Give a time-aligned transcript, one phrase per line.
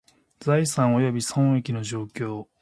[0.39, 2.47] 財産および損益の状況